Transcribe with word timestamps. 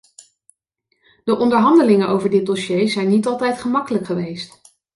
De 1.23 1.37
onderhandelingen 1.37 2.07
over 2.09 2.29
dit 2.29 2.45
dossier 2.45 2.89
zijn 2.89 3.07
niet 3.09 3.25
altijd 3.27 3.59
gemakkelijk 3.61 4.05
geweest. 4.05 4.59